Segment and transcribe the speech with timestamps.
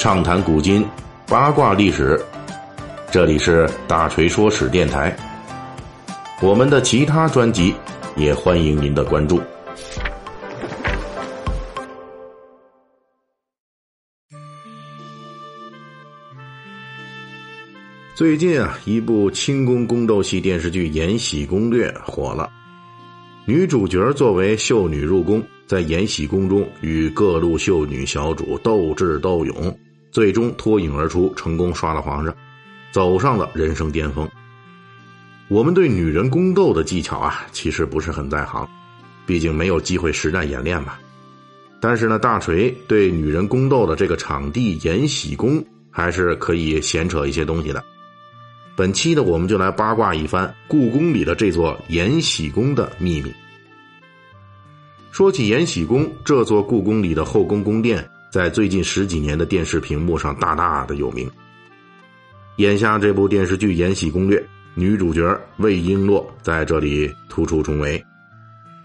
[0.00, 0.82] 畅谈古今，
[1.26, 2.18] 八卦历史。
[3.12, 5.14] 这里是大锤说史电台。
[6.40, 7.74] 我们的其他专辑
[8.16, 9.42] 也欢迎您的关注。
[18.14, 22.48] 最近啊，一部清宫宫斗戏电视剧《延禧攻略》火了。
[23.44, 29.78] 女主角作为秀女入宫，在延禧宫中与各路秀女小主斗智斗勇，
[30.10, 32.34] 最终脱颖而出，成功刷了皇上，
[32.92, 34.28] 走上了人生巅峰。
[35.48, 38.68] 我们对女人宫斗的技巧啊，其实不是很在行，
[39.26, 40.94] 毕竟没有机会实战演练嘛。
[41.80, 47.82] 但是呢，大锤对女人宫斗的这个场地延禧宫，还是可以闲扯一些东西的。
[48.76, 53.32] 本期呢，我们就来八卦一番故宫里的这座延禧宫的秘密。
[55.10, 61.28] 说起延禧宫这座故宫里的后宫宫殿，在最近十几年的电视屏幕上大大的有名。
[62.56, 64.38] 眼下这部电视剧《延禧攻略》，
[64.74, 68.02] 女主角魏璎珞在这里突出重围。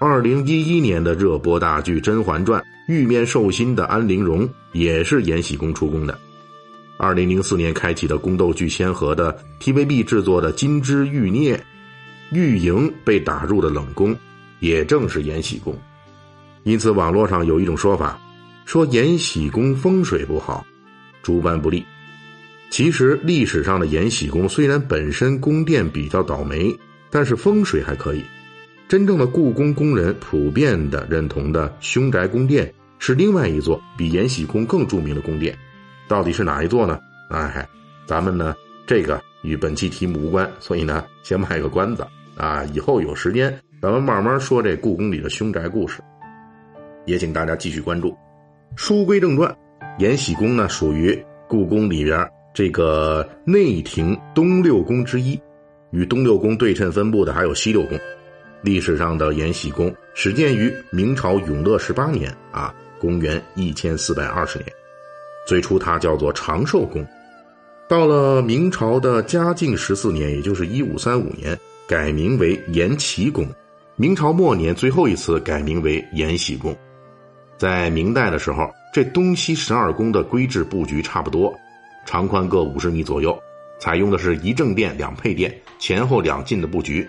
[0.00, 6.18] 二零一一年的热播大剧《甄嬛传》，玉面寿星的安陵容也是延禧宫出宫的。
[6.96, 11.56] 二零零四年开启的宫斗剧先河的 TVB 制作的《金枝玉孽》，
[12.32, 14.16] 玉莹被打入的冷宫，
[14.58, 15.76] 也正是延禧宫。
[16.64, 18.20] 因此，网络上有一种说法，
[18.68, 20.62] 说延禧宫风水不好，
[21.22, 21.82] 诸般不利。
[22.68, 26.70] 其实，历史上的延禧宫虽然本身宫殿比较倒霉，
[27.08, 28.22] 但是风水还可以。
[28.86, 35.56] 真正的故宫宫人普遍的认同的凶宅宫殿，是另外一座比延禧宫更著名的宫殿。
[36.06, 37.00] 到底是哪一座呢？
[37.30, 37.66] 哎，
[38.04, 38.54] 咱们呢
[38.86, 46.02] 这个与本期题目无关，所以呢先卖个关子啊，以后有时间咱们慢慢说这故宫里的凶宅故事。
[47.06, 48.14] 也请大家继续关注。
[48.76, 49.54] 书归正传，
[49.98, 55.38] 延禧宫呢属于故宫里边这个内廷东六宫之一，
[55.90, 57.98] 与东六宫对称分布的还有西六宫。
[58.62, 64.72] 历史上的延禧宫始建于明朝永乐十八年啊，公元一千四百二十年。
[65.46, 67.06] 最初它叫做长寿宫，
[67.88, 73.46] 到了明朝的嘉靖十四年，也就是一五三五年，改名为延禧宫。
[73.96, 76.76] 明朝末年最后一次改名为延禧宫。
[77.58, 81.52] 在明代的时候，这东西十二宫的规制布局差不多，
[82.06, 83.36] 长宽各五十米左右，
[83.80, 87.06] 采用的是一正殿两配殿，前后两进的布局。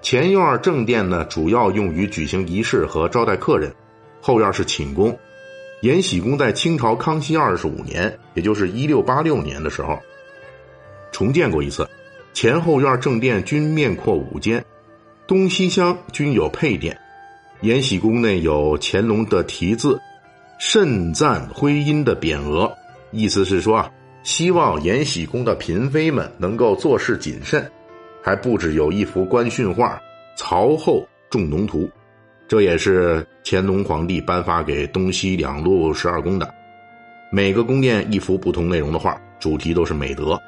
[0.00, 3.74] 前院正殿呢，主要用于举行仪式和招待客人，
[4.20, 5.18] 后院是寝宫。
[5.82, 9.98] 延禧宫在清朝康熙二十五年，也就是一六八六年的时候，
[11.10, 11.88] 重建过一次。
[12.32, 14.64] 前后院正殿均面阔五间，
[15.26, 16.96] 东西厢均有配殿。
[17.62, 20.00] 延禧宫内有乾隆的题字
[20.60, 22.72] “慎赞徽音”的匾额，
[23.10, 23.90] 意思是说啊，
[24.22, 27.68] 希望延禧宫的嫔妃们能够做事谨慎。
[28.22, 30.00] 还布置有一幅官训画
[30.38, 31.88] “曹后重农图”。
[32.46, 36.48] 这也是乾隆皇帝颁发给东西两路十二宫的，
[37.32, 40.40] 每个宫殿一幅不同内容的画，主题都是美德。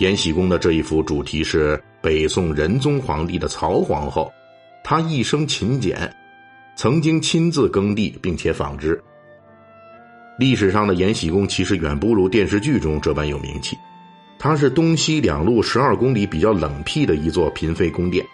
[0.00, 4.30] 延禧宫的这一幅主题是北宋仁宗皇帝的曹皇后，
[4.84, 6.12] 她一生勤俭，
[6.76, 9.00] 曾经亲自耕地并且纺织。
[10.38, 13.76] 历史上的延禧宫其实远不如电视剧中这般有名气，
[14.38, 18.26] 它是东西两路十二公里比较冷僻的一座嫔妃宫殿，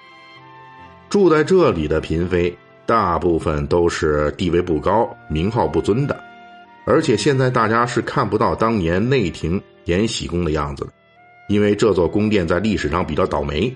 [1.08, 2.56] 住在这里的嫔妃。
[2.86, 6.18] 大部分都是地位不高、名号不尊的，
[6.86, 10.92] 而且现在大家是看不到当年内廷延禧宫的样子的，
[11.50, 13.70] 因为这座宫殿在历史上比较倒霉，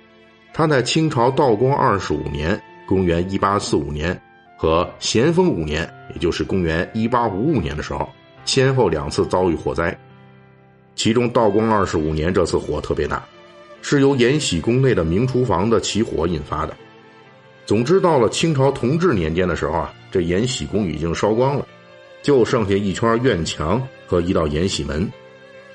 [0.55, 2.59] 它在清朝道光二十五年
[2.89, 4.19] （公元一八四五年）
[4.63, 8.09] 和咸丰五年（也就是公元一八五五年）的时候，
[8.45, 9.99] 先后两次遭遇火灾，
[10.95, 13.25] 其中道光二十五年这次火特别大，
[13.81, 16.77] 是由延禧宫内的明厨房的起火引发的。
[17.67, 21.67] 总之，到了清朝同治年间的时候啊，这延禧宫已经烧光了，
[22.23, 25.11] 就剩下一圈院墙和一道延禧门。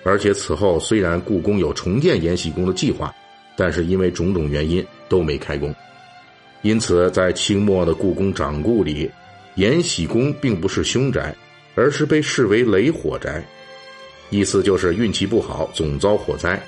[0.06, 3.14] 而且此后虽然故宫有重建延禧宫的计划，
[3.58, 5.76] 但是因为种种原因都没开工。
[6.62, 9.10] 因此，在清末的故宫掌故里，
[9.56, 11.36] 延禧宫并不是凶宅，
[11.76, 13.44] 而是被视为雷火宅，
[14.30, 16.62] 意思就是运气不好，总遭火灾。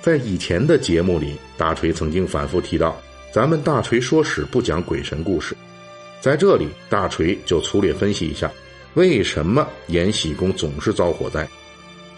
[0.00, 3.00] 在以前的节目里，大锤曾经反复提到。
[3.32, 5.56] 咱们大锤说史不讲鬼神故事，
[6.20, 8.52] 在这里大锤就粗略分析一下，
[8.92, 11.48] 为什么延禧宫总是遭火灾。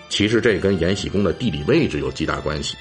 [0.08, 2.76] 其实这跟延禧宫的地理位置有极大关系。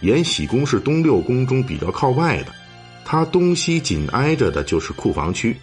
[0.00, 2.52] 延禧宫是东六宫中比较靠外的，
[3.10, 5.56] 它东西紧挨着的就是库房区，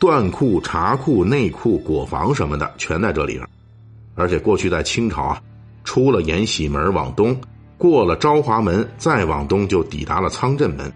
[0.00, 3.46] 缎库、茶库、内库、果房什么的全在这里边。
[4.14, 5.42] 而且过去在清朝啊，
[5.84, 7.38] 出了延禧门往东，
[7.76, 10.90] 过了昭华门，再往东就抵达了仓镇门，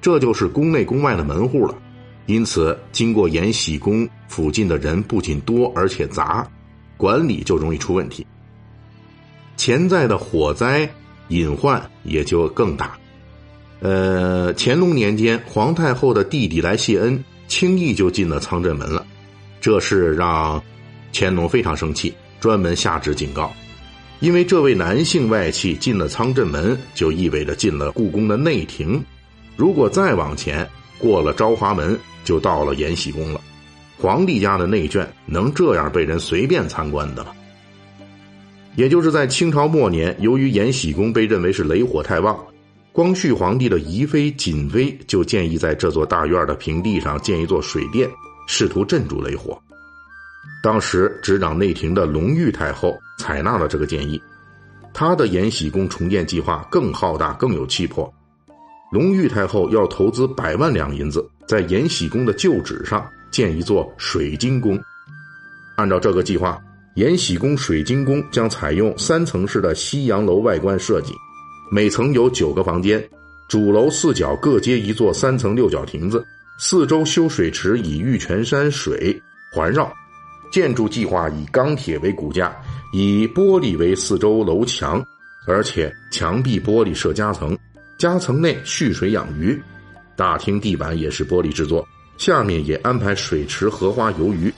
[0.00, 1.76] 这就是宫内宫外的门户了。
[2.26, 6.44] 因此，经过延禧宫附近的人不仅多，而且杂，
[6.96, 8.26] 管理就容易出问题。
[9.56, 10.90] 潜在的火灾
[11.28, 12.98] 隐患也就更大。
[13.80, 19.06] 呃，乾隆年间，皇太后的弟弟来谢恩，轻易就进了仓镇门了，
[19.60, 20.62] 这事让
[21.12, 23.50] 乾隆非常生气，专门下旨警告。
[24.20, 29.02] 因为这位男性外戚进了仓镇门，就意味着进了故宫的内廷。
[29.56, 30.68] 如果再往前
[30.98, 33.40] 过了昭华门，就到了延禧宫了。
[33.96, 37.32] 皇帝家的内眷能这样被人随便参观的吗？
[38.76, 42.38] 也就是在清朝末年，由于延禧宫被认为是雷火太旺，
[43.00, 48.06] 光绪皇帝的姨妃瑾妃就建议在这座大院的平地上建一座水殿，
[48.46, 49.58] 试图镇住雷火。
[50.62, 54.20] 当时执掌内廷的隆裕太后采纳了这个建议，
[54.92, 58.12] 她的延禧宫重建计划更浩大、更有气魄。
[58.92, 64.78] 隆裕太后要投资百万两银子，在延禧宫的旧址上建一座水晶宫。
[65.78, 66.62] 按照这个计划，
[66.96, 71.14] 延禧宫水晶宫将采用三层式的西洋楼外观设计，
[71.72, 73.00] 每层有九个房间，
[73.48, 76.26] 主楼四角各接一座三层六角亭子，
[76.58, 79.16] 四周修水池，以玉泉山水
[79.54, 79.88] 环绕。
[80.50, 82.52] 建筑计划以钢铁为骨架，
[82.92, 85.00] 以玻璃为四周楼墙，
[85.46, 87.56] 而且墙壁玻璃设夹层。
[87.96, 89.56] 夹层内蓄水养鱼，
[90.16, 91.86] 大厅地板也是玻璃制作，
[92.18, 94.52] 下面也安排水池、荷花游鱼。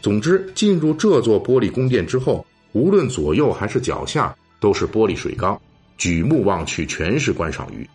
[0.00, 5.60] 总之，进入这座玻璃宫殿之后，无论左右还是脚下都是玻璃水缸，
[5.98, 7.86] 举目望去全是观赏鱼。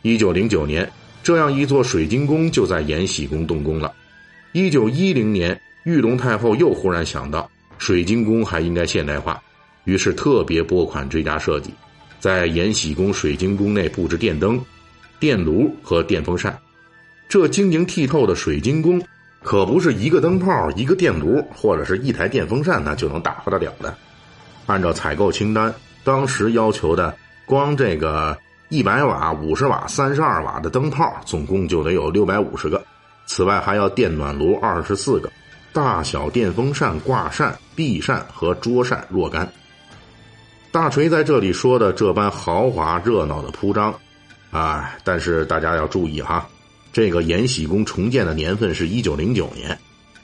[0.00, 0.90] 一九零九年，
[1.22, 3.92] 这样一座水晶宫就在延禧宫动工了。
[4.52, 7.48] 一九一零年，裕隆太后又忽然想到，
[7.78, 9.40] 水晶宫还应该现代化，
[9.84, 11.72] 于是特别拨款追加设计。
[12.18, 14.60] 在延禧宫水晶宫内布置电灯、
[15.18, 16.58] 电炉和电风扇，
[17.28, 19.02] 这晶莹剔透的水晶宫
[19.42, 23.96] 可不是一个灯泡、一个电炉或者是一台电风扇那就能打发得了的。
[24.66, 25.74] 按照采购清单，
[26.04, 27.14] 当时要求的，
[27.46, 28.36] 光这个
[28.68, 32.82] 一百瓦、五十瓦、三十二瓦的灯泡，总共就得有六百五十个。
[33.26, 35.30] 此外，还要电暖炉二十四个，
[35.72, 39.50] 大小电风扇、挂扇、壁扇和桌扇若干。
[40.70, 43.94] 大锤在这里说的这般豪华热闹的铺张，
[44.50, 44.94] 啊！
[45.04, 46.48] 但是大家要注意哈，
[46.92, 49.78] 这个延禧宫重建的年份是一九零九年，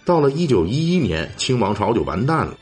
[0.05, 2.55] 到了一九一一年，清王朝就完蛋了。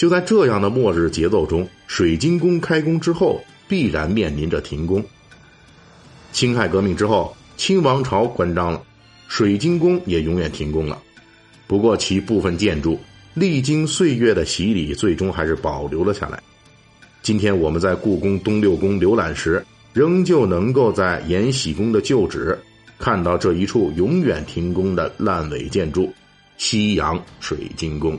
[0.00, 3.38] 就在这样的末日节奏中，水晶宫开工之后，
[3.68, 5.04] 必然面临着停工。
[6.32, 8.82] 辛亥革命之后，清王朝关张了，
[9.28, 10.98] 水晶宫也永远停工了。
[11.66, 12.98] 不过，其部分建筑
[13.34, 16.42] 历经岁月的洗礼，最终还是保留了下来。
[17.20, 19.62] 今天我们在故宫东六宫浏览时，
[19.92, 22.58] 仍旧能够在延禧宫的旧址
[22.98, 26.10] 看到这一处永远停工的烂尾建筑——
[26.56, 28.18] 西洋水晶宫。